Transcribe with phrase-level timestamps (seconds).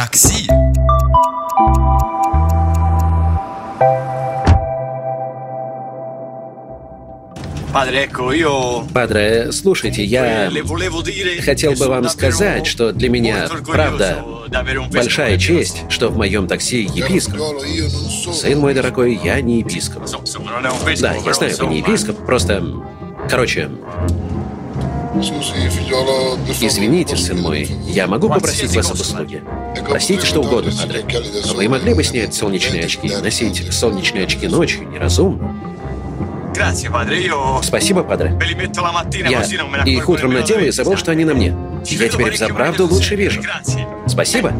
[0.00, 0.48] Такси.
[8.94, 10.50] Падре, слушайте, я
[11.44, 14.24] хотел бы вам сказать, что для меня, правда,
[14.90, 17.60] большая честь, что в моем такси епископ.
[18.32, 20.04] Сын мой дорогой, я не епископ.
[20.98, 22.64] Да, я знаю, вы не епископ, просто...
[23.28, 23.68] Короче,
[26.60, 29.42] Извините, сын мой, я могу попросить вас об услуге?
[29.88, 31.04] Простите, что угодно, падре.
[31.46, 33.14] Но вы могли бы снять солнечные очки?
[33.16, 35.54] Носить солнечные очки ночью неразумно.
[37.62, 38.38] Спасибо, падре.
[39.28, 39.42] Я
[39.84, 41.54] их утром надел и забыл, что они на мне.
[41.84, 43.42] Я теперь взаправду лучше вижу.
[44.06, 44.52] Спасибо.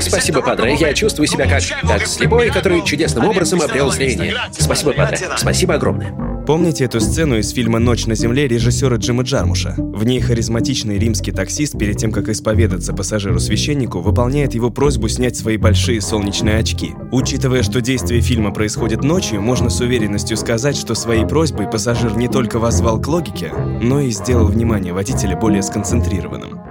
[0.00, 0.74] Спасибо, падре.
[0.74, 4.34] Я чувствую себя как, как слепой, который чудесным образом обрел зрение.
[4.58, 5.18] Спасибо, падре.
[5.36, 6.27] Спасибо огромное.
[6.48, 9.74] Помните эту сцену из фильма «Ночь на земле» режиссера Джима Джармуша?
[9.76, 15.58] В ней харизматичный римский таксист перед тем, как исповедаться пассажиру-священнику, выполняет его просьбу снять свои
[15.58, 16.94] большие солнечные очки.
[17.12, 22.28] Учитывая, что действие фильма происходит ночью, можно с уверенностью сказать, что своей просьбой пассажир не
[22.28, 26.62] только возвал к логике, но и сделал внимание водителя более сконцентрированным.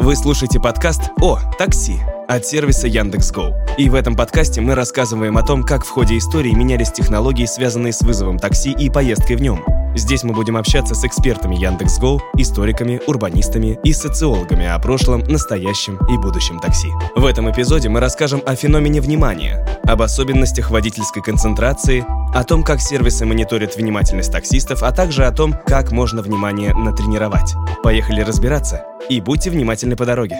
[0.00, 3.56] Вы слушаете подкаст «О, такси» от сервиса Яндекс.Го.
[3.76, 7.92] И в этом подкасте мы рассказываем о том, как в ходе истории менялись технологии, связанные
[7.92, 9.64] с вызовом такси и поездкой в нем.
[9.96, 16.16] Здесь мы будем общаться с экспертами Яндекс.Го, историками, урбанистами и социологами о прошлом, настоящем и
[16.16, 16.88] будущем такси.
[17.16, 22.80] В этом эпизоде мы расскажем о феномене внимания, об особенностях водительской концентрации, о том, как
[22.80, 27.56] сервисы мониторят внимательность таксистов, а также о том, как можно внимание натренировать.
[27.82, 30.36] Поехали разбираться и будьте внимательны по дороге.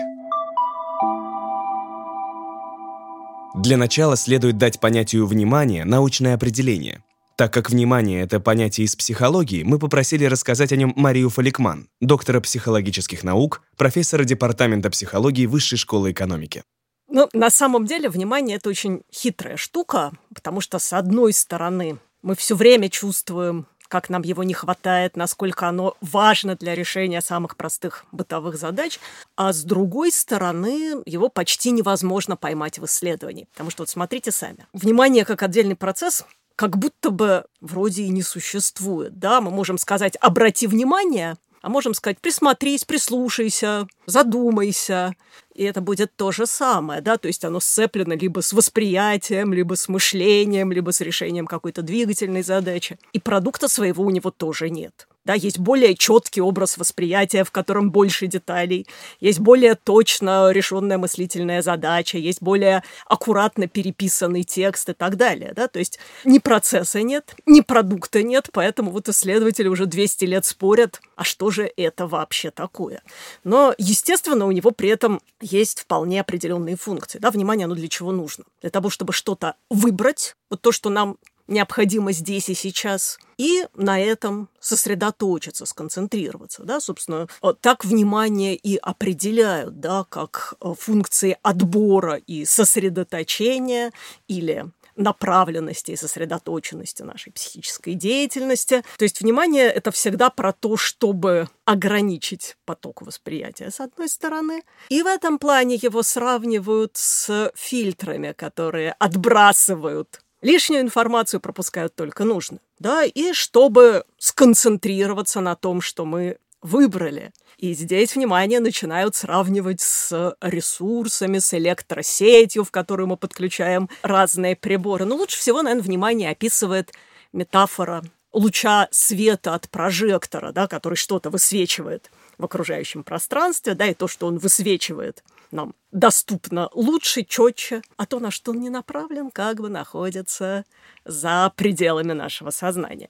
[3.53, 7.03] Для начала следует дать понятию внимания научное определение.
[7.35, 12.39] Так как внимание– это понятие из психологии, мы попросили рассказать о нем Марию Фаликман, доктора
[12.39, 16.63] психологических наук, профессора Департамента психологии Высшей школы экономики.
[17.09, 22.35] Ну, на самом деле, внимание– это очень хитрая штука, потому что, с одной стороны, мы
[22.35, 28.05] все время чувствуем как нам его не хватает, насколько оно важно для решения самых простых
[28.13, 29.01] бытовых задач.
[29.35, 33.49] А с другой стороны, его почти невозможно поймать в исследовании.
[33.51, 34.65] Потому что вот смотрите сами.
[34.71, 36.25] Внимание как отдельный процесс
[36.55, 39.19] как будто бы вроде и не существует.
[39.19, 45.15] Да, мы можем сказать «обрати внимание», а можем сказать «присмотрись, прислушайся, задумайся».
[45.53, 49.75] И это будет то же самое, да, то есть оно сцеплено либо с восприятием, либо
[49.75, 52.97] с мышлением, либо с решением какой-то двигательной задачи.
[53.11, 55.07] И продукта своего у него тоже нет.
[55.23, 58.87] Да, есть более четкий образ восприятия, в котором больше деталей,
[59.19, 65.53] есть более точно решенная мыслительная задача, есть более аккуратно переписанный текст и так далее.
[65.55, 65.67] Да?
[65.67, 70.99] То есть ни процесса нет, ни продукта нет, поэтому вот исследователи уже 200 лет спорят,
[71.15, 73.03] а что же это вообще такое.
[73.43, 77.19] Но, естественно, у него при этом есть вполне определенные функции.
[77.19, 77.29] Да?
[77.29, 78.45] Внимание, оно для чего нужно?
[78.61, 81.17] Для того, чтобы что-то выбрать, вот то, что нам
[81.51, 86.63] необходимо здесь и сейчас, и на этом сосредоточиться, сконцентрироваться.
[86.63, 86.79] Да?
[86.79, 87.27] Собственно,
[87.59, 93.91] так внимание и определяют, да, как э, функции отбора и сосредоточения
[94.27, 98.83] или направленности и сосредоточенности нашей психической деятельности.
[98.97, 104.63] То есть внимание— это всегда про то, чтобы ограничить поток восприятия, с одной стороны.
[104.89, 112.59] И в этом плане его сравнивают с фильтрами, которые отбрасывают Лишнюю информацию пропускают только нужно.
[112.79, 117.31] Да, и чтобы сконцентрироваться на том, что мы выбрали.
[117.57, 125.05] И здесь внимание начинают сравнивать с ресурсами, с электросетью, в которую мы подключаем разные приборы.
[125.05, 126.91] Но лучше всего, наверное, внимание описывает
[127.33, 128.03] метафора
[128.33, 132.09] луча света от прожектора, да, который что-то высвечивает
[132.41, 138.19] в окружающем пространстве, да, и то, что он высвечивает нам доступно лучше, четче, а то,
[138.19, 140.65] на что он не направлен, как бы находится
[141.05, 143.09] за пределами нашего сознания.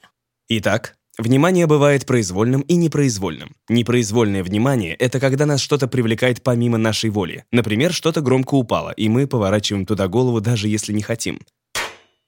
[0.49, 3.53] Итак, Внимание бывает произвольным и непроизвольным.
[3.67, 7.43] Непроизвольное внимание— это когда нас что-то привлекает помимо нашей воли.
[7.51, 11.41] Например, что-то громко упало, и мы поворачиваем туда голову, даже если не хотим.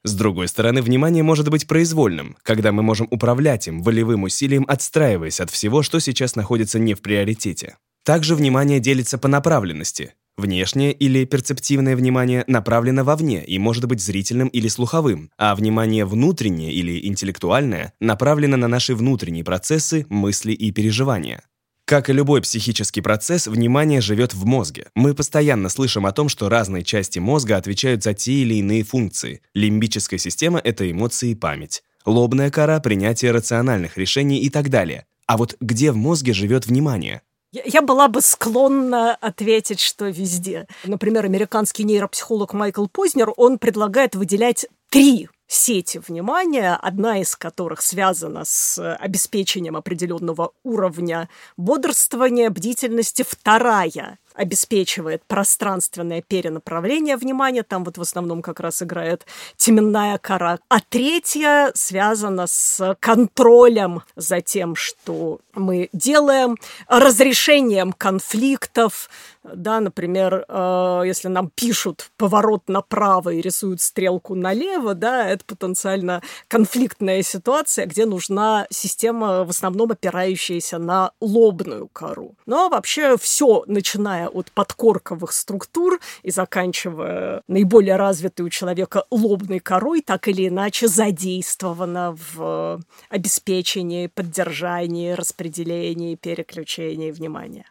[0.06, 5.40] С другой стороны, внимание может быть произвольным, когда мы можем управлять им волевым усилием, отстраиваясь
[5.40, 7.78] от всего, что сейчас находится не в приоритете.
[8.04, 10.14] Также внимание делится по направленности.
[10.36, 16.74] Внешнее или перцептивное внимание направлено вовне и может быть зрительным или слуховым, а внимание внутреннее
[16.74, 21.44] или интеллектуальное направлено на наши внутренние процессы, мысли и переживания.
[21.86, 24.88] Как и любой психический процесс, внимание живет в мозге.
[24.96, 29.42] Мы постоянно слышим о том, что разные части мозга отвечают за те или иные функции.
[29.54, 31.84] Лимбическая система— это эмоции и память.
[32.06, 35.06] Лобная кора— принятие рациональных решений и так далее.
[35.28, 37.22] А вот где в мозге живет внимание?
[37.52, 40.68] Я была бы склонна ответить, что везде.
[40.86, 48.44] Например, американский нейропсихолог Майкл Познер, он предлагает выделять три сети внимания, одна из которых связана
[48.46, 58.42] с обеспечением определенного уровня бодрствования, бдительности, вторая обеспечивает пространственное перенаправление внимания, там вот в основном
[58.42, 59.26] как раз играет
[59.58, 60.60] теменная кора.
[60.70, 66.58] А третья связана с контролем за тем, что мы делаем,
[66.88, 69.10] разрешением конфликтов,
[69.44, 76.22] да, например, э, если нам пишут поворот направо и рисуют стрелку налево, да, это потенциально
[76.48, 82.36] конфликтная ситуация, где нужна система в основном опирающаяся на лобную кору.
[82.46, 90.02] Но вообще все, начиная от подкорковых структур и заканчивая наиболее развитой у человека лобной корой,
[90.02, 97.66] так или иначе задействовано в обеспечении, поддержании, распределении, переключении внимания.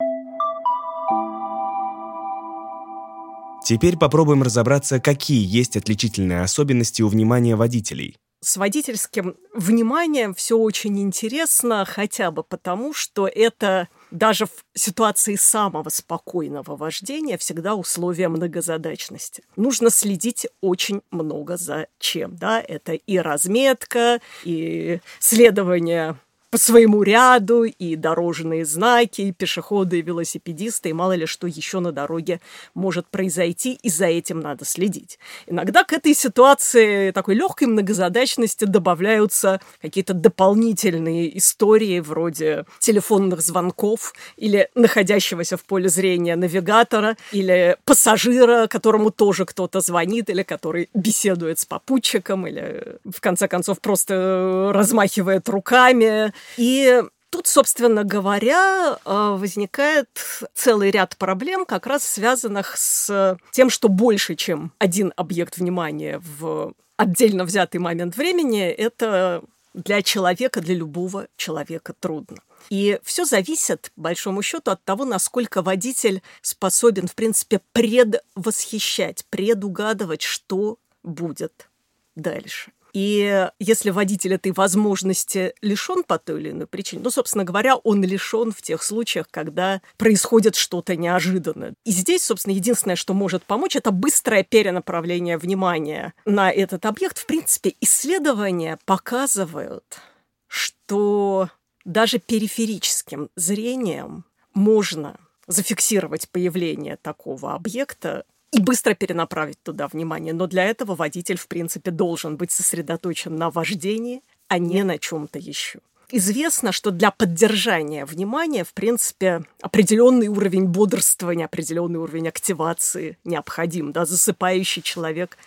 [3.64, 8.16] Теперь попробуем разобраться, какие есть отличительные особенности у внимания водителей.
[8.40, 15.88] С водительским вниманием все очень интересно, хотя бы потому, что это даже в ситуации самого
[15.88, 19.42] спокойного вождения всегда условия многозадачности.
[19.56, 22.36] Нужно следить очень много за чем.
[22.36, 22.60] Да?
[22.60, 26.16] Это и разметка, и следование
[26.52, 31.80] по своему ряду, и дорожные знаки, и пешеходы, и велосипедисты, и мало ли что еще
[31.80, 32.42] на дороге
[32.74, 35.18] может произойти, и за этим надо следить.
[35.46, 44.68] Иногда к этой ситуации такой легкой многозадачности добавляются какие-то дополнительные истории вроде телефонных звонков или
[44.74, 51.64] находящегося в поле зрения навигатора, или пассажира, которому тоже кто-то звонит, или который беседует с
[51.64, 57.02] попутчиком, или в конце концов просто размахивает руками, и
[57.32, 60.08] Тут, собственно говоря, э, возникает
[60.52, 66.74] целый ряд проблем, как раз связанных с тем, что больше, чем один объект внимания в
[66.98, 69.42] отдельно взятый момент времени, это
[69.72, 72.36] для человека, для любого человека трудно.
[72.68, 80.78] И все зависит, большому счету, от того, насколько водитель способен, в принципе, предвосхищать, предугадывать, что
[81.02, 81.70] будет
[82.14, 82.72] дальше.
[82.92, 88.04] И если водитель этой возможности лишен по той или иной причине, ну, собственно говоря, он
[88.04, 91.74] лишен в тех случаях, когда происходит что-то неожиданное.
[91.84, 97.18] И здесь, собственно, единственное, что может помочь, это быстрое перенаправление внимания на этот объект.
[97.18, 100.00] В принципе, исследования показывают,
[100.46, 101.48] что
[101.84, 104.24] даже периферическим зрением
[104.54, 110.34] можно зафиксировать появление такого объекта и быстро перенаправить туда внимание.
[110.34, 115.38] Но для этого водитель, в принципе, должен быть сосредоточен на вождении, а не на чем-то
[115.38, 115.80] еще.
[116.14, 123.92] Известно, что для поддержания внимания, в принципе, определенный уровень бодрствования, определенный уровень активации необходим.
[123.92, 124.04] Да?
[124.04, 125.38] Засыпающий человек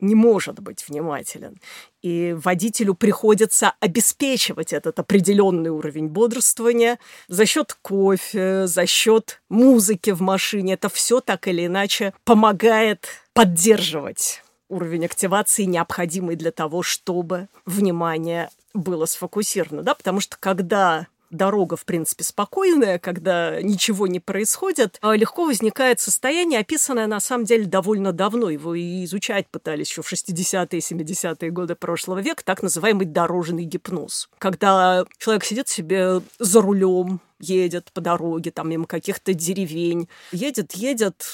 [0.00, 1.58] не может быть внимателен.
[2.02, 6.98] И водителю приходится обеспечивать этот определенный уровень бодрствования
[7.28, 10.74] за счет кофе, за счет музыки в машине.
[10.74, 19.06] Это все так или иначе помогает поддерживать уровень активации, необходимый для того, чтобы внимание было
[19.06, 19.82] сфокусировано.
[19.82, 19.94] Да?
[19.94, 26.60] Потому что когда дорога, в принципе, спокойная, когда ничего не происходит, а легко возникает состояние,
[26.60, 28.50] описанное на самом деле довольно давно.
[28.50, 34.28] Его и изучать пытались еще в 60-е, 70-е годы прошлого века, так называемый дорожный гипноз.
[34.38, 41.26] Когда человек сидит себе за рулем, едет по дороге, там мимо каких-то деревень, едет, едет,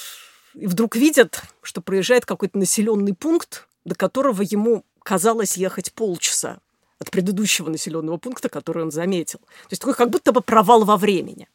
[0.55, 6.59] и вдруг видит, что проезжает какой-то населенный пункт, до которого ему казалось ехать полчаса
[7.01, 9.39] от предыдущего населенного пункта, который он заметил.
[9.39, 11.49] То есть такой как будто бы провал во времени.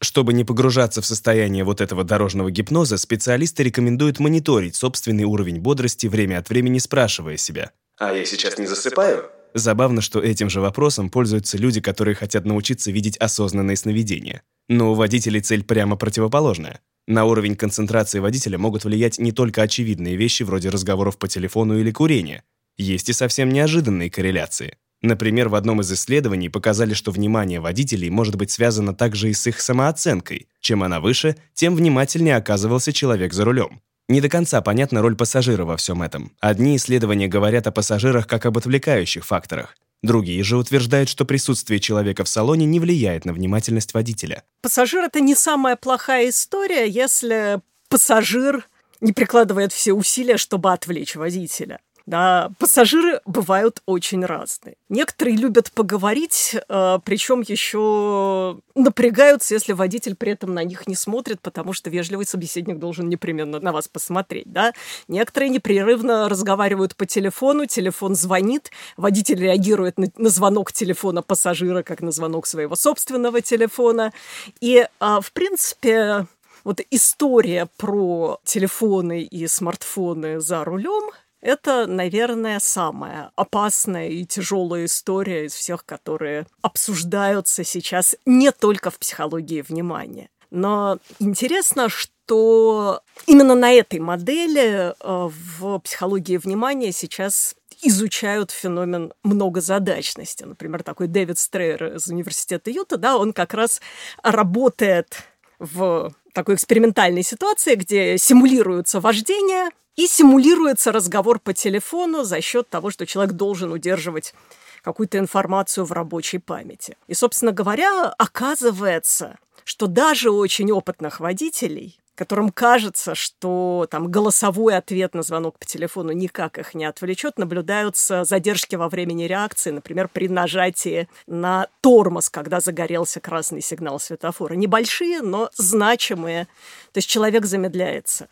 [0.00, 6.06] Чтобы не погружаться в состояние вот этого дорожного гипноза, специалисты рекомендуют мониторить собственный уровень бодрости
[6.06, 7.72] время от времени, спрашивая себя.
[7.98, 9.24] «А я сейчас не засыпаю?»
[9.54, 14.42] Забавно, что этим же вопросом пользуются люди, которые хотят научиться видеть осознанные сновидения.
[14.68, 16.80] Но у водителей цель прямо противоположная.
[17.08, 21.90] На уровень концентрации водителя могут влиять не только очевидные вещи вроде разговоров по телефону или
[21.90, 22.44] курения,
[22.78, 24.78] есть и совсем неожиданные корреляции.
[25.02, 29.46] Например, в одном из исследований показали, что внимание водителей может быть связано также и с
[29.46, 30.48] их самооценкой.
[30.60, 33.80] Чем она выше, тем внимательнее оказывался человек за рулем.
[34.08, 36.32] Не до конца понятна роль пассажира во всем этом.
[36.40, 39.76] Одни исследования говорят о пассажирах как об отвлекающих факторах.
[40.02, 44.44] Другие же утверждают, что присутствие человека в салоне не влияет на внимательность водителя.
[44.62, 48.66] Пассажир— это не самая плохая история, если пассажир
[49.00, 51.80] не прикладывает все усилия, чтобы отвлечь водителя.
[52.08, 54.76] Да, пассажиры бывают очень разные.
[54.88, 61.38] Некоторые любят поговорить, э, причем еще напрягаются, если водитель при этом на них не смотрит,
[61.42, 64.50] потому что вежливый собеседник должен непременно на вас посмотреть.
[64.50, 64.72] Да?
[65.06, 72.00] Некоторые непрерывно разговаривают по телефону, телефон звонит, водитель реагирует на, на звонок телефона пассажира, как
[72.00, 74.14] на звонок своего собственного телефона.
[74.62, 76.26] И, а, в принципе,
[76.64, 85.46] вот история про телефоны и смартфоны за рулем это, наверное, самая опасная и тяжелая история
[85.46, 90.30] из всех, которые обсуждаются сейчас не только в психологии внимания.
[90.50, 100.44] Но интересно, что именно на этой модели э, в психологии внимания сейчас изучают феномен многозадачности.
[100.44, 103.80] Например, такой Дэвид Стрейер из университета Юта, да, он как раз
[104.22, 105.27] работает
[105.58, 112.90] в такой экспериментальной ситуации, где симулируется вождение и симулируется разговор по телефону за счет того,
[112.90, 114.34] что человек должен удерживать
[114.82, 116.96] какую-то информацию в рабочей памяти.
[117.08, 124.76] И, собственно говоря, оказывается, что даже у очень опытных водителей которым кажется, что там голосовой
[124.76, 130.08] ответ на звонок по телефону никак их не отвлечет, наблюдаются задержки во времени реакции, например,
[130.12, 134.54] при нажатии на тормоз, когда загорелся красный сигнал светофора.
[134.54, 136.46] Небольшие, но значимые.
[136.92, 138.28] То есть человек замедляется.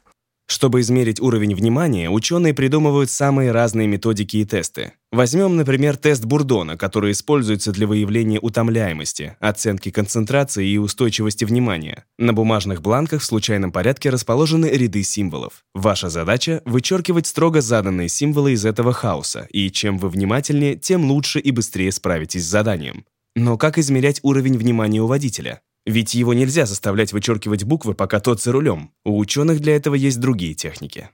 [0.49, 4.93] Чтобы измерить уровень внимания, ученые придумывают самые разные методики и тесты.
[5.11, 12.05] Возьмем, например, тест Бурдона, который используется для выявления утомляемости, оценки концентрации и устойчивости внимания.
[12.17, 15.65] На бумажных бланках в случайном порядке расположены ряды символов.
[15.75, 21.41] Ваша задача— вычеркивать строго заданные символы из этого хаоса, и чем вы внимательнее, тем лучше
[21.41, 23.05] и быстрее справитесь с заданием.
[23.35, 25.61] Но как измерять уровень внимания у водителя?
[25.87, 28.93] Ведь его нельзя заставлять вычеркивать буквы, пока тот за рулем.
[29.05, 31.11] У ученых для этого есть другие техники.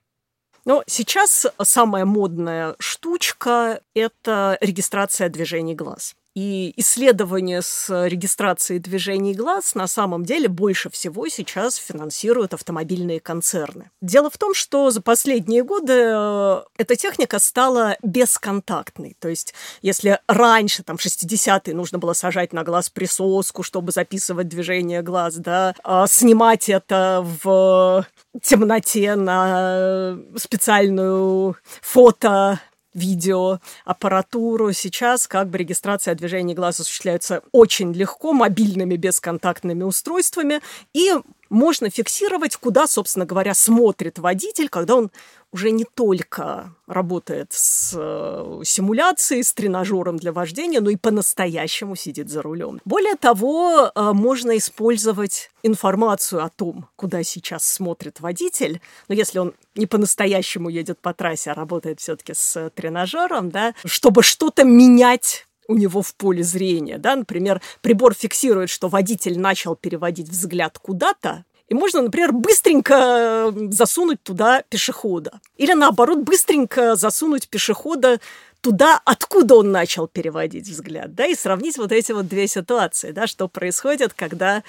[0.64, 6.14] Но сейчас самая модная штучка– это регистрация движений глаз.
[6.34, 13.90] И исследования с регистрацией движений глаз на самом деле больше всего сейчас финансируют автомобильные концерны.
[14.00, 19.14] Дело в том, что за последние годы э, эта техника стала бесконтактной.
[19.20, 24.48] То есть, если раньше, там, в 60-е, нужно было сажать на глаз присоску, чтобы записывать
[24.48, 28.06] движение глаз, да, а снимать это в
[28.40, 32.60] темноте на специальную фото
[32.94, 34.72] видеоаппаратуру.
[34.72, 40.60] Сейчас как бы регистрация движений глаз осуществляется очень легко, мобильными бесконтактными устройствами,
[40.92, 41.12] и
[41.52, 45.10] можно фиксировать, куда, собственно говоря, смотрит водитель, когда он
[45.52, 52.30] уже не только работает с э, симуляцией, с тренажером для вождения, но и по-настоящему сидит
[52.30, 52.80] за рулем.
[52.86, 59.52] Более того, э, можно использовать информацию о том, куда сейчас смотрит водитель, но если он
[59.74, 65.74] не по-настоящему едет по трассе, а работает все-таки с тренажером, да, чтобы что-то менять у
[65.74, 66.98] него в поле зрения.
[66.98, 67.16] Да?
[67.16, 74.62] Например, прибор фиксирует, что водитель начал переводить взгляд куда-то, и можно, например, быстренько засунуть туда
[74.68, 75.40] пешехода.
[75.56, 78.20] Или наоборот, быстренько засунуть пешехода
[78.60, 83.26] туда, откуда он начал переводить взгляд, да, и сравнить вот эти вот две ситуации, да,
[83.26, 84.62] что происходит, когда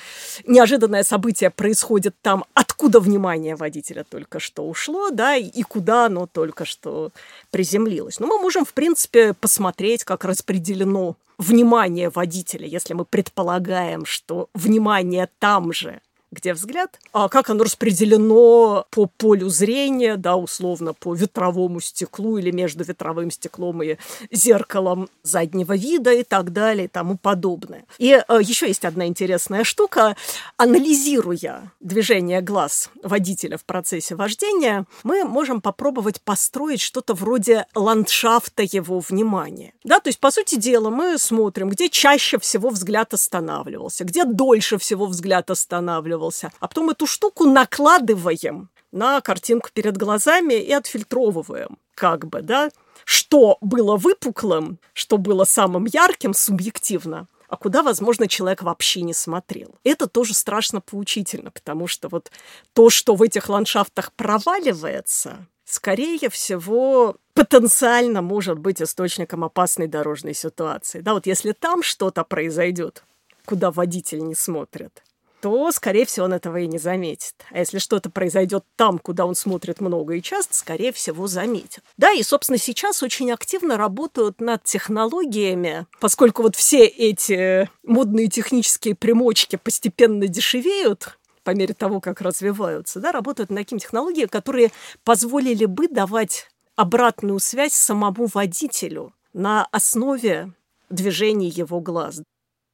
[0.48, 6.63] неожиданное событие происходит там, откуда внимание водителя только что ушло, да, и куда оно только
[6.63, 7.12] что
[7.51, 8.22] приземлилось.
[8.22, 15.27] Но мы можем, в принципе, посмотреть, как распределено внимание водителя, если мы предполагаем, что внимание
[15.39, 16.00] там же,
[16.33, 22.51] где взгляд, а как оно распределено по полю зрения, да, условно, по ветровому стеклу или
[22.51, 23.97] между ветровым стеклом и
[24.31, 27.85] зеркалом заднего вида и так далее и тому подобное.
[27.97, 30.15] И э, еще есть одна интересная штука.
[30.57, 38.99] Анализируя движение глаз водителя в процессе вождения, мы можем попробовать построить что-то вроде ландшафта его
[38.99, 39.73] внимания.
[39.83, 44.77] Да, то есть, по сути дела, мы смотрим, где чаще всего взгляд останавливался, где дольше
[44.77, 46.51] всего взгляд останавливался, останавливался.
[46.59, 52.69] А потом эту штуку накладываем на картинку перед глазами и отфильтровываем, как бы, да,
[53.05, 59.75] что было выпуклым, что было самым ярким субъективно, а куда, возможно, человек вообще не смотрел.
[59.83, 62.31] Это тоже страшно поучительно, потому что вот
[62.73, 71.01] то, что в этих ландшафтах проваливается, скорее всего, потенциально может быть источником опасной дорожной ситуации.
[71.01, 73.03] Да, вот если там что-то произойдет,
[73.45, 75.03] куда водитель не смотрит,
[75.43, 77.35] то, скорее всего, он этого и не заметит.
[77.51, 81.83] А если что-то произойдет там, куда он смотрит много и часто, скорее всего, заметит.
[81.97, 88.95] Да, и, собственно, сейчас очень активно работают над технологиями, поскольку вот все эти модные технические
[88.95, 94.71] примочки постепенно дешевеют, по мере того, как развиваются, да, работают над такими технологиями, которые
[95.03, 96.47] позволили бы давать
[96.77, 100.53] обратную связь самому водителю на основе
[100.89, 102.21] движений его глаз.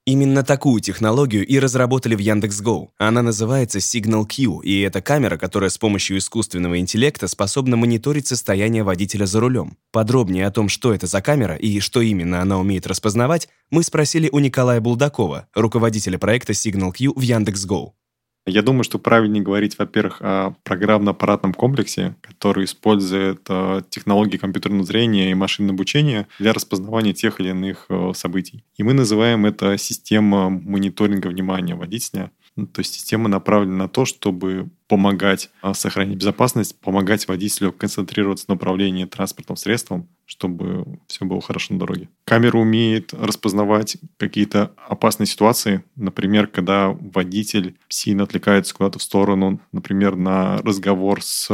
[0.10, 2.90] Именно такую технологию и разработали в Яндекс.Го.
[2.98, 8.82] Она называется Signal Q, и это камера, которая с помощью искусственного интеллекта способна мониторить состояние
[8.82, 9.78] водителя за рулем.
[9.92, 14.30] Подробнее о том, что это за камера и что именно она умеет распознавать, мы спросили
[14.32, 17.94] у Николая Булдакова, руководителя проекта Signal Q в Яндекс.Го.
[18.50, 25.32] Я думаю, что правильнее говорить, во-первых, о программно-аппаратном комплексе, который использует э, технологии компьютерного зрения
[25.32, 28.64] и машинного обучения для распознавания тех или иных э, событий.
[28.78, 32.32] И мы называем это система мониторинга внимания водителя.
[32.60, 38.46] Ну, то есть система направлена на то, чтобы помогать а, сохранить безопасность, помогать водителю концентрироваться
[38.50, 42.10] на управлении транспортным средством, чтобы все было хорошо на дороге.
[42.26, 50.18] Камера умеет распознавать какие-то опасные ситуации, например, когда водитель сильно отвлекается куда-то в сторону, например,
[50.18, 51.50] на разговор с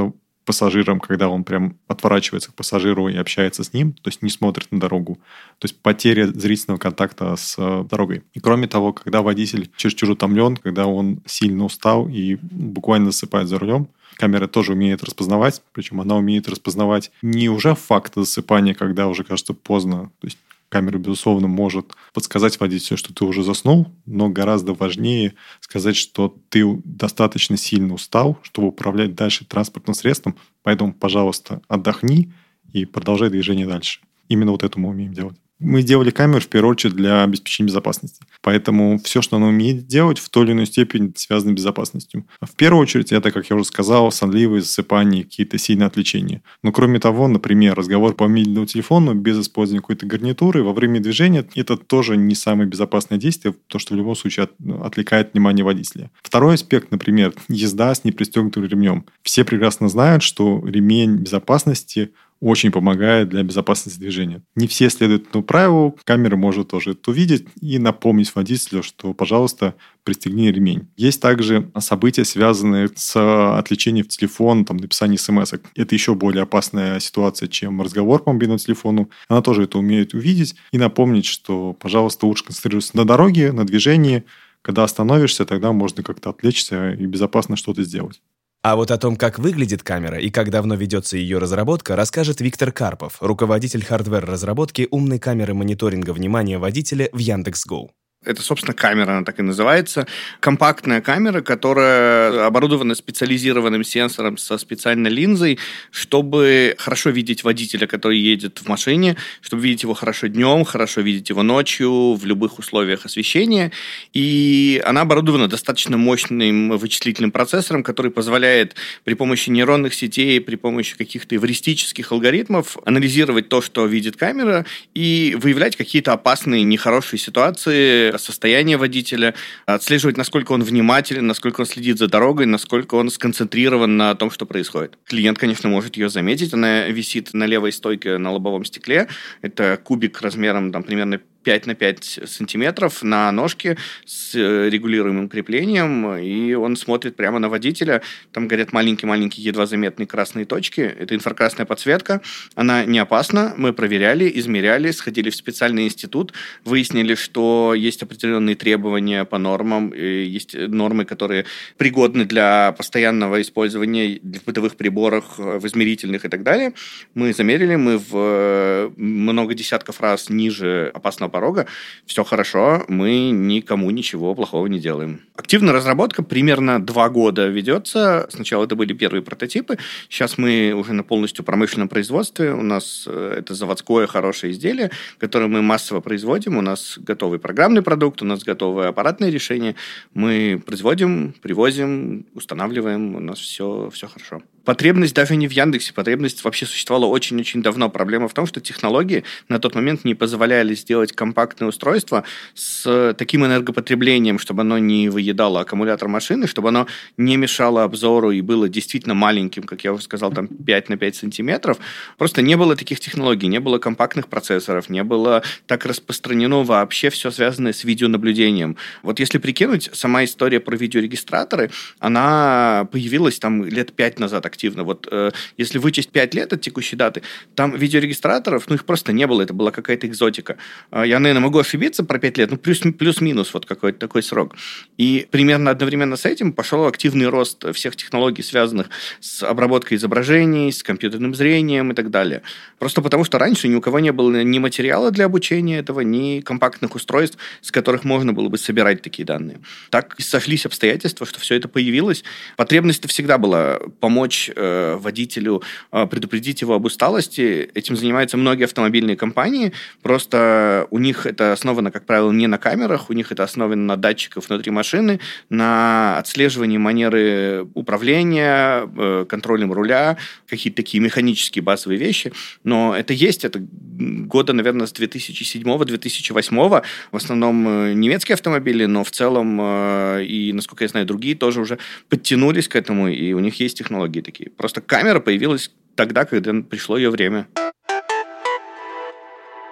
[0.45, 4.71] пассажиром, когда он прям отворачивается к пассажиру и общается с ним, то есть не смотрит
[4.71, 5.15] на дорогу.
[5.59, 8.23] То есть потеря зрительного контакта с э, дорогой.
[8.33, 13.59] И кроме того, когда водитель чересчур утомлен, когда он сильно устал и буквально засыпает за
[13.59, 19.23] рулем, камера тоже умеет распознавать, причем она умеет распознавать не уже факт засыпания, когда уже
[19.23, 20.37] кажется поздно, то есть
[20.75, 26.65] камера, безусловно, может подсказать водителю, что ты уже заснул, но гораздо важнее сказать, что ты
[26.83, 32.33] достаточно сильно устал, чтобы управлять дальше транспортным средством, поэтому, пожалуйста, отдохни
[32.73, 34.01] и продолжай движение дальше.
[34.27, 35.37] Именно вот это мы умеем делать.
[35.59, 38.21] Мы сделали камеру в первую очередь для обеспечения безопасности.
[38.41, 42.25] Поэтому все, что она умеет делать, в той или иной степени связано с безопасностью.
[42.41, 46.43] В первую очередь, это, как я уже сказал, сонливые засыпания, какие-то сильные отвлечения.
[46.61, 51.45] Но кроме того, например, разговор по мобильному телефону без использования какой-то гарнитуры во время движения,
[51.55, 54.51] это тоже не самое безопасное действие, то, что в любом случае от,
[54.83, 56.11] отвлекает внимание водителя.
[56.21, 59.05] Второй аспект, например, езда с непристегнутым ремнем.
[59.23, 62.11] Все прекрасно знают, что ремень безопасности
[62.41, 64.43] очень помогает для безопасности движения.
[64.55, 69.75] Не все следуют этому правилу, камера может тоже это увидеть и напомнить водителю, что, пожалуйста,
[70.03, 70.87] пристегни ремень.
[70.97, 75.61] Есть также события, связанные с отвлечением в телефон, там, написание смс -ок.
[75.75, 79.09] Это еще более опасная ситуация, чем разговор по мобильному телефону.
[79.27, 84.23] Она тоже это умеет увидеть и напомнить, что, пожалуйста, лучше концентрируйся на дороге, на движении.
[84.61, 88.21] Когда остановишься, тогда можно как-то отвлечься и безопасно что-то сделать.
[88.67, 92.71] А вот о том, как выглядит камера и как давно ведется ее разработка, расскажет Виктор
[92.71, 97.91] Карпов, руководитель хардвер-разработки умной камеры мониторинга внимания водителя в Яндекс.Го.
[98.25, 100.07] Это, собственно, камера, она так и называется.
[100.39, 105.59] Компактная камера, которая оборудована специализированным сенсором со специальной линзой,
[105.91, 111.29] чтобы хорошо видеть водителя, который едет в машине, чтобы видеть его хорошо днем, хорошо видеть
[111.29, 113.71] его ночью, в любых условиях освещения.
[114.13, 120.97] И она оборудована достаточно мощным вычислительным процессором, который позволяет при помощи нейронных сетей, при помощи
[120.97, 128.77] каких-то эвристических алгоритмов анализировать то, что видит камера, и выявлять какие-то опасные, нехорошие ситуации, состояние
[128.77, 129.33] водителя,
[129.65, 134.45] отслеживать, насколько он внимателен, насколько он следит за дорогой, насколько он сконцентрирован на том, что
[134.45, 134.97] происходит.
[135.05, 136.53] Клиент, конечно, может ее заметить.
[136.53, 139.07] Она висит на левой стойке на лобовом стекле.
[139.41, 146.17] Это кубик размером там, примерно 5 на 5 сантиметров на ножке с э, регулируемым креплением,
[146.17, 148.01] и он смотрит прямо на водителя.
[148.33, 150.81] Там горят маленькие-маленькие, едва заметные красные точки.
[150.81, 152.21] Это инфракрасная подсветка.
[152.55, 153.53] Она не опасна.
[153.57, 156.33] Мы проверяли, измеряли, сходили в специальный институт,
[156.65, 161.45] выяснили, что есть определенные требования по нормам, есть нормы, которые
[161.77, 166.73] пригодны для постоянного использования в бытовых приборах, в измерительных и так далее.
[167.13, 171.65] Мы замерили, мы в э, много десятков раз ниже опасного порога,
[172.05, 175.19] все хорошо, мы никому ничего плохого не делаем.
[175.35, 178.25] Активная разработка примерно два года ведется.
[178.29, 179.77] Сначала это были первые прототипы,
[180.09, 182.53] сейчас мы уже на полностью промышленном производстве.
[182.53, 186.57] У нас э, это заводское хорошее изделие, которое мы массово производим.
[186.57, 189.75] У нас готовый программный продукт, у нас готовое аппаратное решение.
[190.13, 194.41] Мы производим, привозим, устанавливаем, у нас все, все хорошо.
[194.65, 197.89] Потребность даже не в Яндексе, потребность вообще существовала очень-очень давно.
[197.89, 202.23] Проблема в том, что технологии на тот момент не позволяли сделать компактное устройство
[202.55, 208.41] с таким энергопотреблением, чтобы оно не выедало аккумулятор машины, чтобы оно не мешало обзору и
[208.41, 211.77] было действительно маленьким, как я уже сказал, там 5 на 5 сантиметров.
[212.17, 217.29] Просто не было таких технологий, не было компактных процессоров, не было так распространено вообще все
[217.29, 218.77] связанное с видеонаблюдением.
[219.03, 224.83] Вот если прикинуть, сама история про видеорегистраторы, она появилась там лет 5 назад, активно.
[224.83, 227.21] Вот э, если вычесть 5 лет от текущей даты,
[227.55, 230.57] там видеорегистраторов, ну, их просто не было, это была какая-то экзотика.
[230.91, 234.55] Э, я, наверное, могу ошибиться про 5 лет, ну, плюс, плюс-минус вот какой-то такой срок.
[234.97, 238.87] И примерно одновременно с этим пошел активный рост всех технологий, связанных
[239.19, 242.41] с обработкой изображений, с компьютерным зрением и так далее.
[242.79, 246.39] Просто потому, что раньше ни у кого не было ни материала для обучения этого, ни
[246.39, 249.59] компактных устройств, с которых можно было бы собирать такие данные.
[249.89, 252.23] Так сошлись обстоятельства, что все это появилось.
[252.55, 257.69] Потребность всегда была помочь э, водителю, э, предупредить его об усталости.
[257.73, 259.71] Этим занимаются многие автомобильные компании.
[260.01, 263.95] Просто у них это основано, как правило, не на камерах, у них это основано на
[263.95, 272.33] датчиках внутри машины, на отслеживании манеры управления, э, контролем руля, какие-то такие механические базовые вещи.
[272.63, 276.83] Но это есть, это года, наверное, с 2007-2008.
[277.11, 281.61] В основном э, немецкие автомобили, но в целом э, и, насколько я знаю, другие тоже
[281.61, 281.77] уже
[282.09, 284.34] подтянулись к этому, и у них есть технологии такие.
[284.57, 287.47] Просто камера появилась тогда, когда пришло ее время.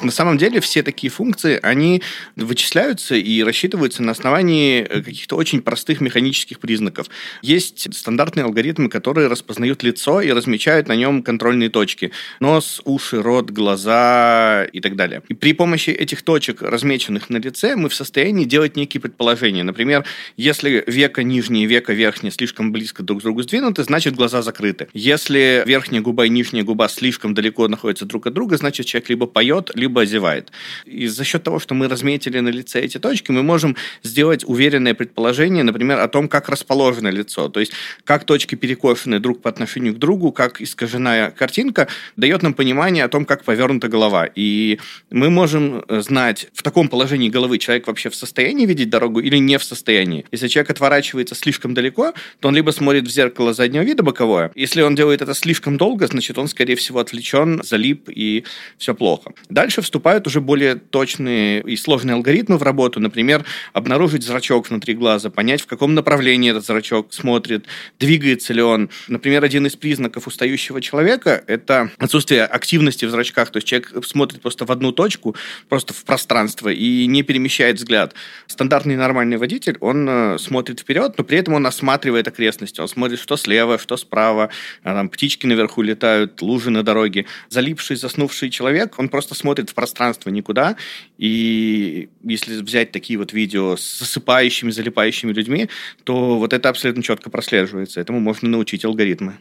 [0.01, 2.01] На самом деле все такие функции, они
[2.35, 7.07] вычисляются и рассчитываются на основании э, каких-то очень простых механических признаков.
[7.41, 12.11] Есть стандартные алгоритмы, которые распознают лицо и размечают на нем контрольные точки.
[12.39, 15.21] Нос, уши, рот, глаза и так далее.
[15.29, 19.63] И при помощи этих точек, размеченных на лице, мы в состоянии делать некие предположения.
[19.63, 20.03] Например,
[20.37, 24.87] если века нижнее и века верхнее слишком близко друг к другу сдвинуты, значит глаза закрыты.
[24.93, 29.27] Если верхняя губа и нижняя губа слишком далеко находятся друг от друга, значит человек либо
[29.27, 30.51] поет, либо озевает.
[30.85, 34.93] И за счет того, что мы разметили на лице эти точки, мы можем сделать уверенное
[34.93, 37.49] предположение, например, о том, как расположено лицо.
[37.49, 37.73] То есть,
[38.05, 43.09] как точки перекошены друг по отношению к другу, как искаженная картинка, дает нам понимание о
[43.09, 44.29] том, как повернута голова.
[44.35, 44.79] И
[45.11, 49.57] мы можем знать, в таком положении головы человек вообще в состоянии видеть дорогу или не
[49.57, 50.25] в состоянии.
[50.31, 54.51] Если человек отворачивается слишком далеко, то он либо смотрит в зеркало заднего вида боковое.
[54.55, 58.45] Если он делает это слишком долго, значит, он, скорее всего, отвлечен, залип, и
[58.77, 59.33] все плохо.
[59.49, 62.99] Дальше вступают уже более точные и сложные алгоритмы в работу.
[62.99, 67.65] Например, обнаружить зрачок внутри глаза, понять, в каком направлении этот зрачок смотрит,
[67.99, 68.89] двигается ли он.
[69.07, 73.51] Например, один из признаков устающего человека– это отсутствие активности в зрачках.
[73.51, 75.35] То есть человек смотрит просто в одну точку,
[75.69, 78.13] просто в пространство и не перемещает взгляд.
[78.47, 82.81] Стандартный нормальный водитель, он э, смотрит вперед, но при этом он осматривает окрестности.
[82.81, 84.49] Он смотрит, что слева, что справа.
[84.83, 87.25] А там птички наверху летают, лужи на дороге.
[87.49, 90.75] Залипший, заснувший человек, он просто смотрит в пространство никуда.
[91.17, 95.69] И если взять такие вот видео с засыпающими, залипающими людьми,
[96.03, 98.01] то вот это абсолютно четко прослеживается.
[98.01, 99.37] Этому можно научить алгоритмы.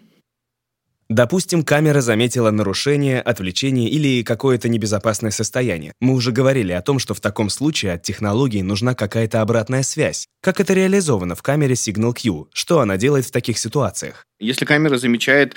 [1.12, 5.92] Допустим, камера заметила нарушение, отвлечение или какое-то небезопасное состояние.
[6.00, 10.26] Мы уже говорили о том, что в таком случае от технологии нужна какая-то обратная связь.
[10.40, 12.48] Как это реализовано в камере Signal Q?
[12.54, 14.26] Что она делает в таких ситуациях?
[14.40, 15.54] Если камера замечает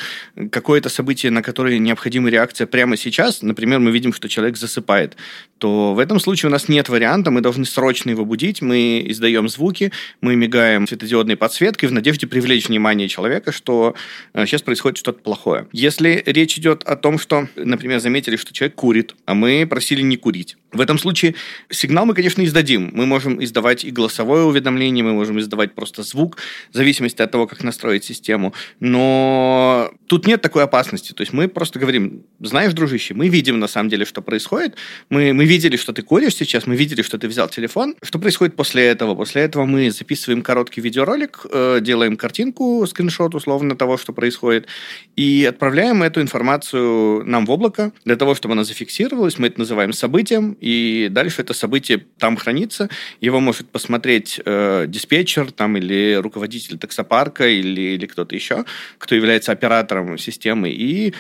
[0.52, 5.18] какое-то событие, на которое необходима реакция прямо сейчас, например, мы видим, что человек засыпает,
[5.58, 9.50] то в этом случае у нас нет варианта, мы должны срочно его будить, мы издаем
[9.50, 9.92] звуки,
[10.22, 13.96] мы мигаем светодиодной подсветкой в надежде привлечь внимание человека, что
[14.36, 15.45] сейчас э, происходит что-то плохое.
[15.72, 20.18] Если речь идет о том, что, например, заметили, что человек курит, а мы просили не
[20.18, 21.36] курить, в этом случае
[21.70, 22.92] сигнал мы, конечно, издадим.
[22.94, 26.38] Мы можем издавать и голосовое уведомление, мы можем издавать просто звук,
[26.72, 28.54] в зависимости от того, как настроить систему.
[28.80, 31.14] Но тут нет такой опасности.
[31.14, 34.76] То есть мы просто говорим, знаешь, дружище, мы видим на самом деле, что происходит.
[35.10, 37.96] Мы, мы видели, что ты куришь сейчас, мы видели, что ты взял телефон.
[38.02, 39.16] Что происходит после этого?
[39.16, 44.68] После этого мы записываем короткий видеоролик, э, делаем картинку, скриншот условно того, что происходит,
[45.16, 49.40] и отправляем эту информацию нам в облако для того, чтобы она зафиксировалась.
[49.40, 52.90] Мы это называем событием, и дальше это событие там хранится.
[53.22, 58.66] Его может посмотреть э, диспетчер там, или руководитель таксопарка или, или кто-то еще,
[58.98, 61.14] кто является оператором системы, и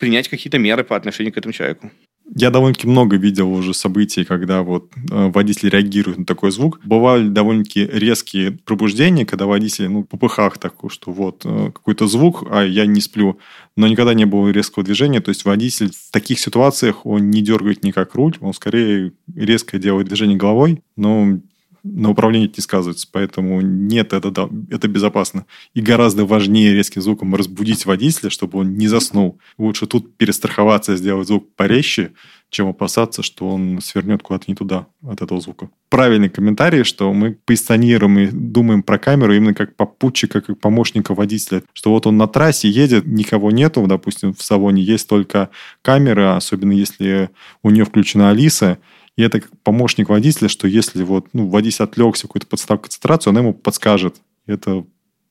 [0.00, 1.92] принять какие-то меры по отношению к этому человеку.
[2.34, 6.80] Я довольно-таки много видел уже событий, когда вот э, водитель реагирует на такой звук.
[6.84, 12.44] Бывали довольно-таки резкие пробуждения, когда водители, ну, по пыхах такой, что вот э, какой-то звук,
[12.50, 13.38] а я не сплю.
[13.76, 15.20] Но никогда не было резкого движения.
[15.20, 20.08] То есть водитель в таких ситуациях, он не дергает никак руль, он скорее резко делает
[20.08, 21.38] движение головой, но
[21.82, 23.08] на управлении не сказывается.
[23.10, 25.46] Поэтому нет, это, да, это безопасно.
[25.74, 29.38] И гораздо важнее резким звуком разбудить водителя, чтобы он не заснул.
[29.56, 32.12] Лучше тут перестраховаться, сделать звук порезче,
[32.50, 35.68] чем опасаться, что он свернет куда-то не туда от этого звука.
[35.90, 41.62] Правильный комментарий, что мы позиционируем и думаем про камеру именно как попутчика, как помощника водителя.
[41.72, 45.50] Что вот он на трассе едет, никого нету, допустим, в салоне есть только
[45.82, 47.30] камера, особенно если
[47.62, 48.78] у нее включена Алиса,
[49.18, 53.40] и это как помощник водителя, что если вот, ну, водитель отвлекся, какую-то подставку концентрацию, она
[53.40, 54.22] ему подскажет.
[54.46, 54.86] Это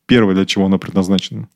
[0.06, 1.48] первое, для чего она предназначена.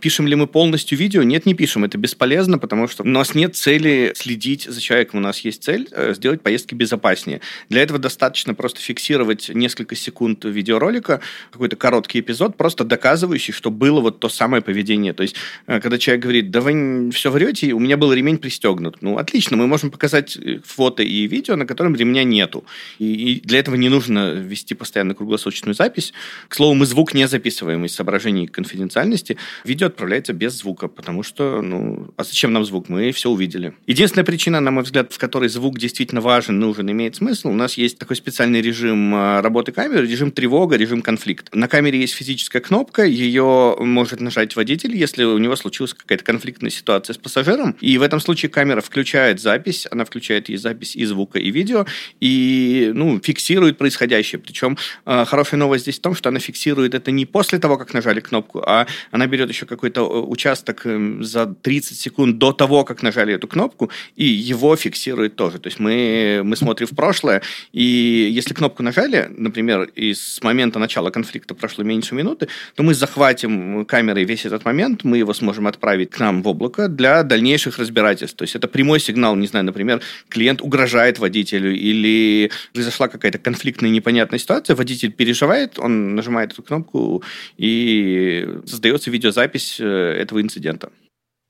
[0.00, 1.24] Пишем ли мы полностью видео?
[1.24, 1.84] Нет, не пишем.
[1.84, 5.18] Это бесполезно, потому что у нас нет цели следить за человеком.
[5.18, 7.40] У нас есть цель э, сделать поездки безопаснее.
[7.68, 14.00] Для этого достаточно просто фиксировать несколько секунд видеоролика, какой-то короткий эпизод, просто доказывающий, что было
[14.00, 15.12] вот то самое поведение.
[15.14, 15.34] То есть,
[15.66, 18.98] э, когда человек говорит, да вы все врете, у меня был ремень пристегнут.
[19.00, 22.64] Ну, отлично, мы можем показать э, фото и видео, на котором ремня нету.
[23.00, 26.12] И, для этого не нужно вести постоянно круглосуточную запись.
[26.46, 29.36] К слову, мы звук не записываем из соображений конфиденциальности.
[29.64, 32.88] Видео отправляется без звука, потому что, ну, а зачем нам звук?
[32.88, 33.74] Мы все увидели.
[33.86, 37.74] Единственная причина, на мой взгляд, в которой звук действительно важен, нужен, имеет смысл, у нас
[37.74, 41.54] есть такой специальный режим а, работы камеры, режим тревога, режим конфликт.
[41.54, 46.70] На камере есть физическая кнопка, ее может нажать водитель, если у него случилась какая-то конфликтная
[46.70, 51.04] ситуация с пассажиром, и в этом случае камера включает запись, она включает и запись и
[51.04, 51.86] звука, и видео,
[52.20, 54.38] и, ну, фиксирует происходящее.
[54.38, 57.94] Причем а, хорошая новость здесь в том, что она фиксирует это не после того, как
[57.94, 62.84] нажали кнопку, а она берет еще какой-то э, участок эм, за 30 секунд до того,
[62.84, 65.58] как нажали эту кнопку, и его фиксирует тоже.
[65.58, 70.78] То есть мы, мы смотрим в прошлое, и если кнопку нажали, например, и с момента
[70.78, 75.66] начала конфликта прошло меньше минуты, то мы захватим камерой весь этот момент, мы его сможем
[75.66, 78.36] отправить к нам в облако для дальнейших разбирательств.
[78.36, 83.90] То есть это прямой сигнал, не знаю, например, клиент угрожает водителю или произошла какая-то конфликтная
[83.90, 87.22] непонятная ситуация, водитель переживает, он нажимает эту кнопку
[87.56, 90.90] и создается видеозапись э, этого инцидента.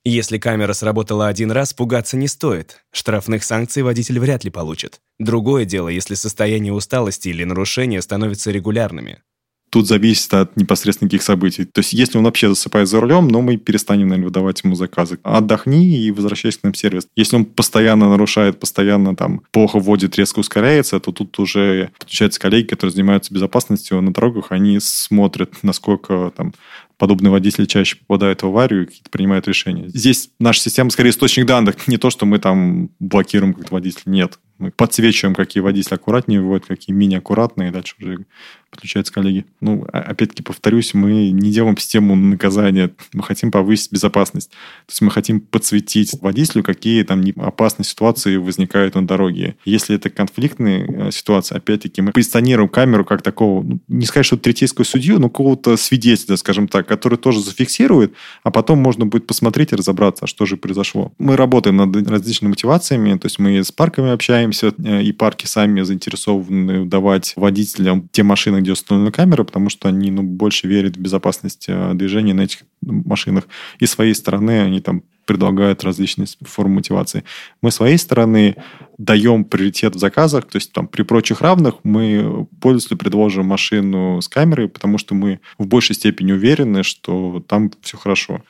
[0.04, 2.82] Если камера сработала один раз, пугаться не стоит.
[2.92, 5.00] Штрафных санкций водитель вряд ли получит.
[5.18, 9.18] Другое дело, если состояние усталости или нарушения становятся регулярными.
[9.70, 11.64] Тут зависит от непосредственно каких событий.
[11.66, 15.18] То есть, если он вообще засыпает за рулем, но мы перестанем, наверное, выдавать ему заказы.
[15.22, 17.06] Отдохни и возвращайся к нам в сервис.
[17.16, 22.68] Если он постоянно нарушает, постоянно там плохо вводит, резко ускоряется, то тут уже подключаются коллеги,
[22.68, 26.54] которые занимаются безопасностью на дорогах, они смотрят, насколько там
[26.98, 29.88] подобные водители чаще попадают в аварию и принимают решения.
[29.88, 34.38] Здесь наша система скорее источник данных, не то, что мы там блокируем как-то водителя, нет.
[34.58, 38.26] Мы подсвечиваем, какие водители аккуратнее выводят, какие менее аккуратные, и дальше уже
[38.70, 39.44] подключаются коллеги.
[39.60, 44.50] Ну, опять-таки, повторюсь, мы не делаем систему наказания, мы хотим повысить безопасность.
[44.50, 49.56] То есть мы хотим подсветить водителю, какие там опасные ситуации возникают на дороге.
[49.64, 54.36] Если это конфликтные э, ситуации, опять-таки, мы позиционируем камеру как такого, ну, не сказать, что
[54.36, 59.72] третейского судью, но какого-то свидетеля, скажем так, который тоже зафиксирует, а потом можно будет посмотреть
[59.72, 61.12] и разобраться, что же произошло.
[61.18, 65.82] Мы работаем над различными мотивациями, то есть мы с парками общаемся, э, и парки сами
[65.82, 70.96] заинтересованы давать водителям те машины, машинах, где установлена камера, потому что они ну, больше верят
[70.96, 73.44] в безопасность э, движения на этих машинах.
[73.80, 77.22] И с своей стороны они там предлагают различные формы мотивации.
[77.62, 78.56] Мы с своей стороны
[78.98, 84.28] даем приоритет в заказах, то есть там при прочих равных мы пользователю предложим машину с
[84.28, 88.40] камерой, потому что мы в большей степени уверены, что там все хорошо.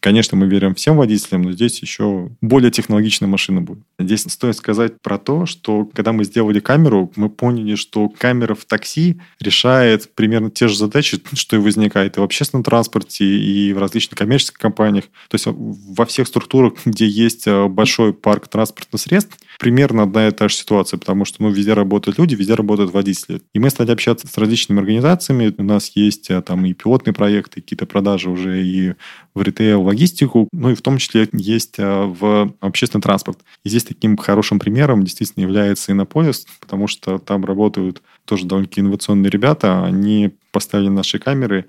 [0.00, 3.84] Конечно, мы верим всем водителям, но здесь еще более технологичная машина будет.
[3.98, 8.64] Здесь стоит сказать про то, что когда мы сделали камеру, мы поняли, что камера в
[8.64, 13.78] такси решает примерно те же задачи, что и возникает и в общественном транспорте, и в
[13.78, 15.04] различных коммерческих компаниях.
[15.28, 20.30] То есть во всех структурах, где есть э, большой парк транспортных средств, примерно одна и
[20.30, 23.40] та же ситуация, потому что ну, везде работают люди, везде работают водители.
[23.52, 25.54] И мы стали общаться с различными организациями.
[25.56, 28.94] У нас есть э, там и пилотные проекты, какие-то продажи уже и
[29.34, 33.38] в ритейл, логистику, ну и в том числе есть э, в общественный транспорт.
[33.64, 39.30] И здесь таким хорошим примером действительно является Иннополис, потому что там работают тоже довольно-таки инновационные
[39.30, 39.84] ребята.
[39.84, 41.66] Они поставили наши камеры,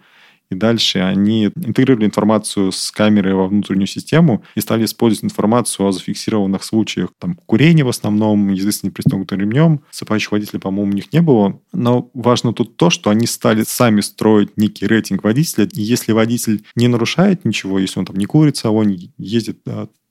[0.50, 5.92] и дальше они интегрировали информацию с камеры во внутреннюю систему и стали использовать информацию о
[5.92, 9.82] зафиксированных случаях там, курения в основном, езды с непристегнутым ремнем.
[9.92, 11.60] Сыпающих водителей, по-моему, у них не было.
[11.74, 15.66] Но важно тут то, что они стали сами строить некий рейтинг водителя.
[15.66, 19.60] И если водитель не нарушает ничего, если он там не курит в он ездит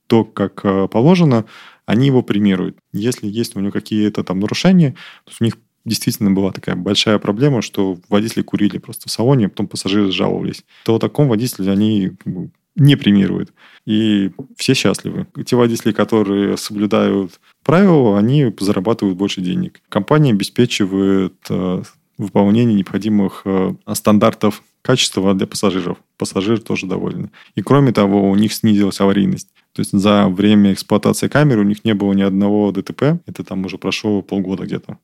[0.07, 1.47] то, как э, положено,
[1.85, 2.79] они его премируют.
[2.93, 7.63] Если есть у него какие-то там нарушения, то у них действительно была такая большая проблема,
[7.63, 10.65] что водители курили просто в салоне, а потом пассажиры жаловались.
[10.85, 12.13] То таком водителе они
[12.75, 13.53] не премируют.
[13.87, 15.27] И все счастливы.
[15.47, 19.81] Те водители, которые соблюдают правила, они зарабатывают больше денег.
[19.89, 21.83] Компания обеспечивает э,
[22.19, 25.99] выполнение необходимых э, стандартов качества для пассажиров.
[26.19, 27.31] Пассажиры тоже довольны.
[27.55, 29.49] И кроме того, у них снизилась аварийность.
[29.73, 33.21] То есть за время эксплуатации камеры у них не было ни одного ДТП.
[33.27, 34.99] Это там уже прошло полгода где-то.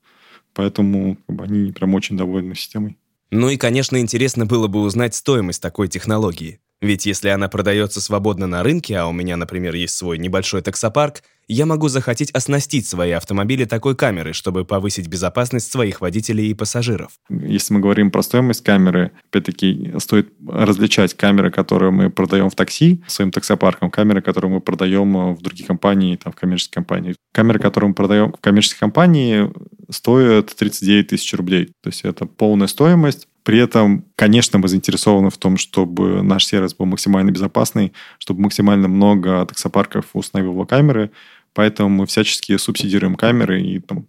[0.55, 2.99] Поэтому как бы, они прям очень довольны системой.
[3.31, 6.61] Ну и, конечно, интересно было бы узнать стоимость такой технологии.
[6.83, 11.23] Ведь если она продается свободно на рынке, а у меня, например, есть свой небольшой таксопарк,
[11.47, 17.13] я могу захотеть оснастить свои автомобили такой камерой, чтобы повысить безопасность своих водителей и пассажиров.
[17.31, 23.01] Если мы говорим про стоимость камеры, опять-таки стоит различать камеры, которые мы продаем в такси
[23.07, 27.15] своим таксопарком, камеры, которые мы продаем в другие компании, там, в коммерческие компании.
[27.33, 29.53] Камеры, которые мы продаем в коммерческой компании,
[29.89, 31.67] стоят 39 тысяч рублей.
[31.81, 33.29] То есть это полная стоимость.
[33.43, 38.89] При этом, конечно, мы заинтересованы в том, чтобы наш сервис был максимально безопасный, чтобы максимально
[38.89, 41.11] много таксопарков установило камеры,
[41.55, 44.07] поэтому мы всячески субсидируем камеры и там,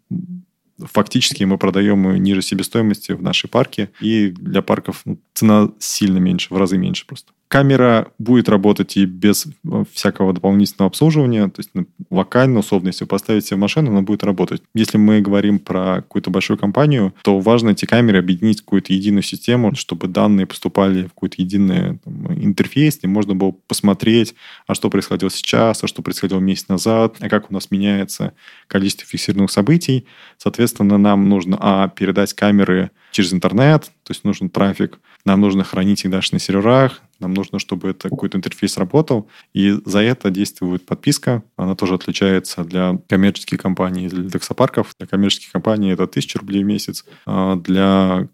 [0.80, 6.54] фактически мы продаем ниже себестоимости в нашей парке, и для парков ну, цена сильно меньше,
[6.54, 7.34] в разы меньше просто.
[7.54, 13.04] Камера будет работать и без э, всякого дополнительного обслуживания, то есть ну, локально, условно, если
[13.04, 14.64] вы поставите себе в машину, она будет работать.
[14.74, 19.22] Если мы говорим про какую-то большую компанию, то важно эти камеры объединить в какую-то единую
[19.22, 24.34] систему, чтобы данные поступали в какой-то единый там, интерфейс, и можно было посмотреть,
[24.66, 28.34] а что происходило сейчас, а что происходило месяц назад, а как у нас меняется
[28.66, 30.08] количество фиксированных событий.
[30.40, 36.04] Соответственно, нам нужно, а, передать камеры через интернет, то есть нужен трафик, нам нужно хранить
[36.04, 40.86] их дальше на серверах, нам нужно, чтобы это какой-то интерфейс работал, и за это действует
[40.86, 41.44] подписка.
[41.56, 44.94] Она тоже отличается для коммерческих компаний, для таксопарков.
[45.00, 48.30] Для коммерческих компаний это 1000 рублей в месяц, а для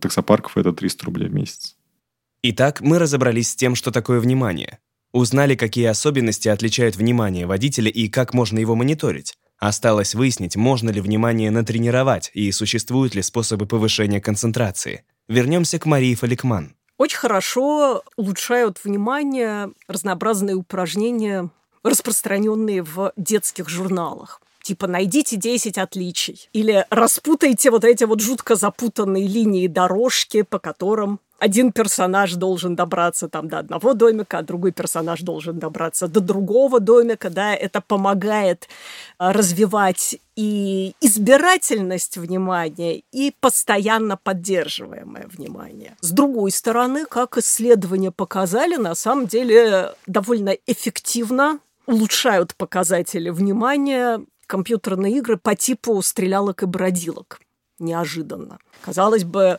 [0.00, 1.76] таксопарков это 300 рублей в месяц.
[2.42, 4.78] Итак, мы разобрались с тем, что такое внимание.
[5.12, 9.34] Узнали, какие особенности отличают внимание водителя и как можно его мониторить.
[9.58, 15.04] Осталось выяснить, можно ли внимание натренировать и существуют ли способы повышения концентрации.
[15.28, 16.74] Вернемся к Марии Фаликман.
[16.96, 21.50] Очень хорошо улучшают внимание разнообразные упражнения,
[21.82, 26.48] распространенные в детских журналах типа найдите 10 отличий.
[26.52, 33.28] Или распутайте вот эти вот жутко запутанные линии дорожки, по которым один персонаж должен добраться
[33.28, 38.68] там до одного домика, а другой персонаж должен добраться до другого домика, да, это помогает
[39.18, 45.96] а, развивать и избирательность внимания, и постоянно поддерживаемое внимание.
[46.00, 55.18] С другой стороны, как исследования показали, на самом деле довольно эффективно улучшают показатели внимания компьютерные
[55.18, 57.40] игры по типу стрелялок и бродилок.
[57.78, 58.58] Неожиданно.
[58.82, 59.58] Казалось бы,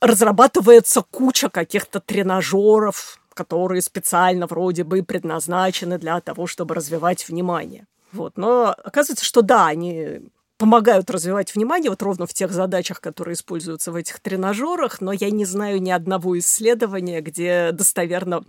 [0.00, 7.86] разрабатывается куча каких-то тренажеров, которые специально вроде бы предназначены для того, чтобы развивать внимание.
[8.12, 8.36] Вот.
[8.36, 10.20] Но оказывается, что да, они
[10.62, 15.28] помогают развивать внимание вот ровно в тех задачах, которые используются в этих тренажерах, но я
[15.32, 18.44] не знаю ни одного исследования, где достоверно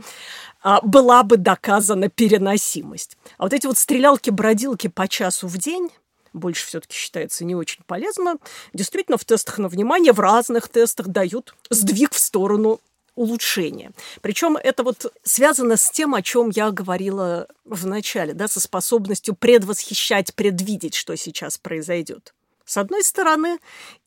[0.62, 3.18] а, была бы доказана переносимость.
[3.40, 5.90] А вот эти вот стрелялки-бродилки по часу в день,
[6.34, 8.36] больше все-таки считается не очень полезно.
[8.74, 12.80] Действительно, в тестах на внимание, в разных тестах дают сдвиг в сторону
[13.16, 13.92] улучшения.
[14.22, 19.36] Причем это вот связано с тем, о чем я говорила в начале, да, со способностью
[19.36, 22.34] предвосхищать, предвидеть, что сейчас произойдет.
[22.66, 23.60] С одной стороны,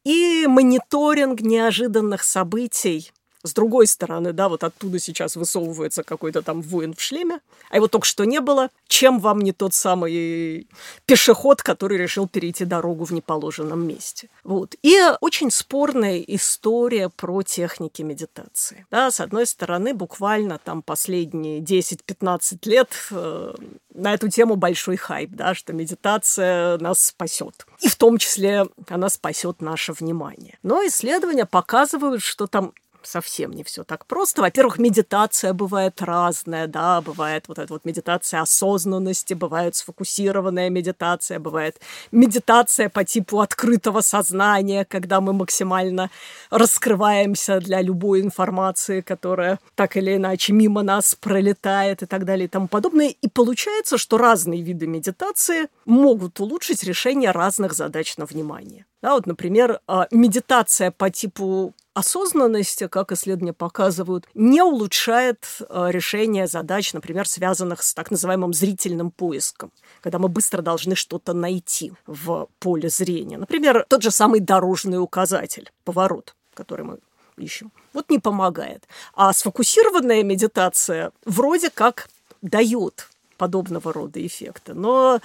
[0.04, 3.12] и мониторинг неожиданных событий
[3.46, 7.88] с другой стороны, да, вот оттуда сейчас высовывается какой-то там воин в шлеме, а его
[7.88, 8.70] только что не было.
[8.88, 10.68] Чем вам не тот самый
[11.06, 14.28] пешеход, который решил перейти дорогу в неположенном месте?
[14.44, 14.74] Вот.
[14.82, 18.86] И очень спорная история про техники медитации.
[18.90, 23.54] Да, с одной стороны, буквально там последние 10-15 лет э,
[23.94, 27.66] на эту тему большой хайп, да, что медитация нас спасет.
[27.80, 30.58] И в том числе она спасет наше внимание.
[30.62, 32.72] Но исследования показывают, что там
[33.06, 34.42] совсем не все так просто.
[34.42, 41.80] Во-первых, медитация бывает разная, да, бывает вот эта вот медитация осознанности, бывает сфокусированная медитация, бывает
[42.12, 46.10] медитация по типу открытого сознания, когда мы максимально
[46.50, 52.48] раскрываемся для любой информации, которая так или иначе мимо нас пролетает и так далее и
[52.48, 53.08] тому подобное.
[53.08, 58.86] И получается, что разные виды медитации могут улучшить решение разных задач на внимание.
[59.02, 66.46] Да, вот, например, а, медитация по типу осознанность, как исследования показывают, не улучшает э, решение
[66.46, 72.48] задач, например, связанных с так называемым зрительным поиском, когда мы быстро должны что-то найти в
[72.58, 73.38] поле зрения.
[73.38, 76.98] Например, тот же самый дорожный указатель, поворот, который мы
[77.38, 77.72] ищем.
[77.94, 78.86] Вот не помогает.
[79.14, 82.10] А сфокусированная медитация вроде как
[82.42, 84.74] дает подобного рода эффекты.
[84.74, 85.20] Но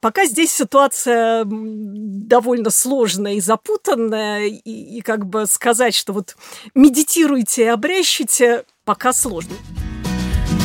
[0.00, 6.36] пока здесь ситуация довольно сложная и запутанная, и, и как бы сказать, что вот
[6.74, 9.54] медитируйте и обрящите, пока сложно.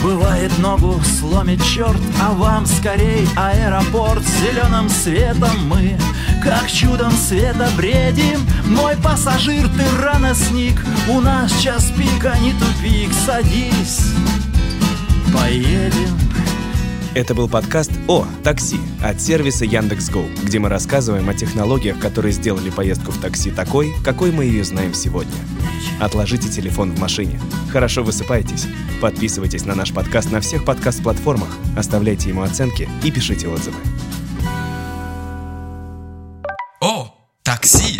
[0.04, 5.98] Бывает ногу сломит черт, а вам скорей аэропорт Зеленым светом мы,
[6.44, 10.80] как чудом света бредим Мой пассажир, ты рано сник,
[11.10, 14.14] у нас час пика, не тупик Садись,
[15.34, 16.18] поедем
[17.18, 22.70] это был подкаст «О, такси» от сервиса Яндекс.Го, где мы рассказываем о технологиях, которые сделали
[22.70, 25.34] поездку в такси такой, какой мы ее знаем сегодня.
[26.00, 27.40] Отложите телефон в машине.
[27.72, 28.68] Хорошо высыпайтесь.
[29.02, 33.78] Подписывайтесь на наш подкаст на всех подкаст-платформах, оставляйте ему оценки и пишите отзывы.
[36.80, 37.98] О, такси!